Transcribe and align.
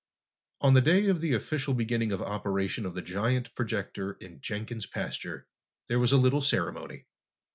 On 0.61 0.73
the 0.73 0.81
day 0.81 1.09
of 1.09 1.21
the 1.21 1.33
official 1.35 1.75
beginning 1.75 2.11
of 2.11 2.23
operation 2.23 2.87
of 2.87 2.95
the 2.95 3.03
giant 3.03 3.53
projector 3.53 4.13
in 4.13 4.41
Jenkin's 4.41 4.87
pasture, 4.87 5.45
there 5.89 5.99
was 5.99 6.11
a 6.11 6.17
little 6.17 6.41
ceremony. 6.41 7.05